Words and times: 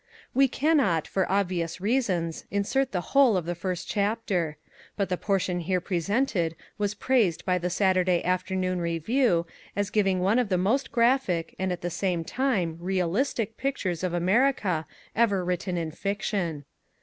We 0.33 0.47
cannot, 0.47 1.05
for 1.07 1.31
obvious 1.31 1.79
reasons, 1.79 2.45
insert 2.49 2.91
the 2.91 3.01
whole 3.13 3.37
of 3.37 3.45
the 3.45 3.53
first 3.53 3.87
chapter. 3.87 4.57
But 4.97 5.09
the 5.09 5.15
portion 5.17 5.59
here 5.59 5.79
presented 5.79 6.55
was 6.79 6.95
praised 6.95 7.45
by 7.45 7.59
The 7.59 7.69
Saturday 7.69 8.25
Afternoon 8.25 8.81
Review 8.81 9.45
as 9.75 9.91
giving 9.91 10.19
one 10.19 10.39
of 10.39 10.49
the 10.49 10.57
most 10.57 10.91
graphic 10.91 11.53
and 11.59 11.71
at 11.71 11.81
the 11.81 11.91
same 11.91 12.23
time 12.23 12.77
realistic 12.79 13.57
pictures 13.57 14.03
of 14.03 14.11
America 14.15 14.87
ever 15.15 15.45
written 15.45 15.77
in 15.77 15.91
fiction. 15.91 16.65